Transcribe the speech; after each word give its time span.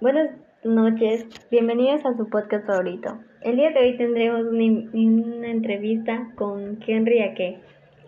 Buenas 0.00 0.30
noches, 0.64 1.26
bienvenidos 1.50 2.06
a 2.06 2.16
su 2.16 2.26
podcast 2.30 2.66
favorito. 2.66 3.18
El 3.42 3.56
día 3.56 3.68
de 3.68 3.80
hoy 3.80 3.96
tendremos 3.98 4.46
una, 4.46 5.50
entrevista 5.50 6.32
con 6.36 6.78
Henry 6.86 7.20
Ake. 7.20 7.58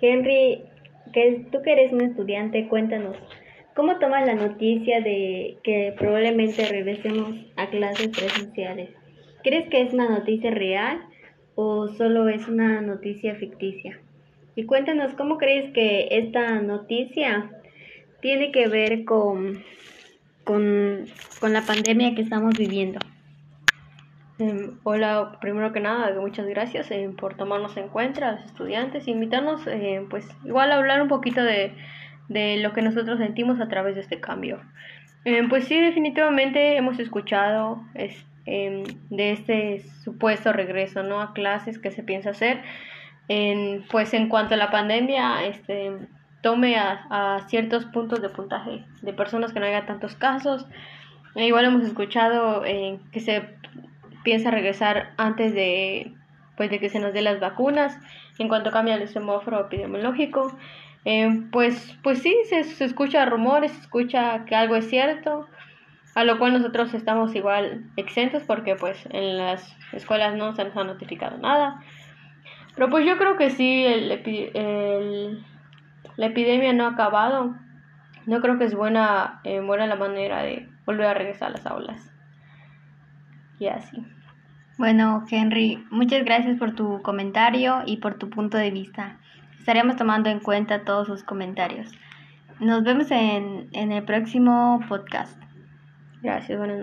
Henry, 0.01 0.65
que 1.13 1.45
tú 1.53 1.61
que 1.61 1.73
eres 1.73 1.93
un 1.93 2.01
estudiante, 2.01 2.67
cuéntanos, 2.69 3.15
¿cómo 3.77 3.99
tomas 3.99 4.27
la 4.27 4.33
noticia 4.33 5.03
de 5.03 5.59
que 5.63 5.95
probablemente 5.99 6.65
regresemos 6.65 7.37
a 7.57 7.69
clases 7.69 8.09
presenciales? 8.09 8.89
¿Crees 9.43 9.69
que 9.69 9.83
es 9.83 9.93
una 9.93 10.09
noticia 10.09 10.51
real 10.51 10.99
o 11.57 11.89
solo 11.89 12.31
es 12.31 12.49
una 12.49 12.81
noticia 12.81 13.35
ficticia? 13.35 14.01
Y 14.57 14.65
cuéntanos, 14.65 15.13
¿cómo 15.13 15.37
crees 15.37 15.75
que 15.75 16.09
esta 16.11 16.59
noticia 16.63 17.51
tiene 18.23 18.51
que 18.51 18.67
ver 18.69 19.05
con 19.05 19.63
con, 20.45 21.07
la 21.43 21.63
pandemia 21.63 22.15
que 22.15 22.23
estamos 22.23 22.55
viviendo. 22.57 23.01
Em, 24.39 24.79
hola, 24.83 25.39
primero 25.41 25.73
que 25.73 25.81
nada, 25.81 26.19
muchas 26.21 26.47
gracias 26.47 26.91
eh, 26.91 27.11
por 27.17 27.35
tomarnos 27.35 27.77
en 27.77 27.89
cuenta, 27.89 28.33
los 28.33 28.45
estudiantes, 28.45 29.07
invitarnos, 29.07 29.67
eh, 29.67 30.05
pues 30.09 30.27
igual 30.45 30.73
a 30.73 30.77
hablar 30.77 31.03
un 31.03 31.09
poquito 31.09 31.43
de, 31.43 31.75
de, 32.29 32.57
lo 32.59 32.73
que 32.73 32.83
nosotros 32.83 33.19
sentimos 33.19 33.61
a 33.61 33.69
través 33.69 33.95
de 33.95 34.01
este 34.01 34.21
cambio. 34.21 34.61
Em, 35.25 35.49
pues 35.49 35.65
sí, 35.67 35.81
definitivamente 35.81 36.77
hemos 36.77 36.99
escuchado 36.99 37.83
es, 37.95 38.17
em, 38.47 38.85
de 39.11 39.33
este 39.33 39.83
supuesto 40.03 40.53
regreso 40.53 41.03
¿no? 41.03 41.21
a 41.21 41.33
clases 41.33 41.79
que 41.79 41.91
se 41.93 42.03
piensa 42.03 42.31
hacer. 42.31 42.63
En, 43.29 43.85
pues 43.91 44.13
en 44.15 44.29
cuanto 44.29 44.55
a 44.55 44.57
la 44.57 44.71
pandemia, 44.71 45.47
este, 45.47 45.93
tome 46.43 46.77
a, 46.77 47.41
ciertos 47.49 47.87
puntos 47.87 48.21
de 48.21 48.29
puntaje 48.29 48.85
de 49.01 49.13
personas 49.13 49.53
que 49.53 49.61
no 49.61 49.67
haya 49.67 49.87
tantos 49.87 50.15
casos. 50.17 50.67
E 51.35 51.47
igual 51.47 51.65
hemos 51.65 51.83
escuchado 51.83 52.65
eh, 52.67 52.99
que 53.13 53.21
se 53.21 53.49
piensa 54.23 54.51
regresar 54.51 55.13
antes 55.17 55.55
de, 55.55 56.13
pues, 56.57 56.71
de 56.71 56.79
que 56.79 56.91
se 56.91 57.01
nos 57.01 57.15
dé 57.15 57.23
las 57.23 57.41
vacunas 57.41 57.97
en 58.39 58.49
cuanto 58.49 58.71
cambia 58.71 58.97
el 58.97 59.09
semáforo 59.09 59.61
epidemiológico. 59.61 60.57
Eh, 61.05 61.45
pues, 61.51 61.97
pues 62.03 62.21
sí, 62.21 62.37
se, 62.49 62.65
se 62.65 62.85
escucha 62.85 63.25
rumores, 63.25 63.73
se 63.73 63.81
escucha 63.81 64.45
que 64.45 64.55
algo 64.55 64.77
es 64.77 64.89
cierto, 64.89 65.47
a 66.15 66.25
lo 66.25 66.39
cual 66.39 66.53
nosotros 66.53 66.93
estamos 66.93 67.35
igual 67.35 67.85
exentos 67.97 68.43
porque 68.45 68.77
pues 68.77 68.99
en 69.11 69.39
las 69.39 69.75
escuelas 69.93 70.35
no 70.35 70.55
se 70.55 70.65
nos 70.65 70.77
ha 70.77 70.85
notificado 70.85 71.39
nada. 71.39 71.81
Pero 72.75 72.89
pues 72.91 73.07
yo 73.07 73.17
creo 73.17 73.37
que 73.37 73.51
sí, 73.51 73.85
el, 73.85 74.11
el 74.55 75.45
la 76.17 76.27
epidemia 76.27 76.73
no 76.73 76.85
ha 76.85 76.91
acabado. 76.91 77.55
No 78.27 78.41
creo 78.41 78.59
que 78.59 78.65
es 78.65 78.75
buena, 78.75 79.41
eh, 79.45 79.61
buena 79.61 79.87
la 79.87 79.97
manera 79.97 80.43
de 80.43 80.69
volver 80.87 81.07
a 81.07 81.15
regresar 81.15 81.49
a 81.49 81.53
las 81.53 81.67
aulas. 81.67 82.13
Y 83.59 83.67
así. 83.67 84.05
Bueno, 84.79 85.25
Henry, 85.31 85.85
muchas 85.91 86.25
gracias 86.25 86.59
por 86.59 86.75
tu 86.75 87.03
comentario 87.03 87.83
y 87.87 87.99
por 87.99 88.15
tu 88.15 88.31
punto 88.31 88.57
de 88.57 88.71
vista. 88.71 89.19
Estaremos 89.59 89.97
tomando 89.97 90.31
en 90.31 90.41
cuenta 90.41 90.85
todos 90.85 91.07
sus 91.07 91.23
comentarios. 91.23 91.89
Nos 92.59 92.83
vemos 92.83 93.11
en, 93.11 93.69
en 93.73 93.93
el 93.93 94.05
próximo 94.05 94.81
podcast. 94.89 95.41
Gracias, 96.23 96.59
buenas 96.59 96.79
noches. 96.79 96.81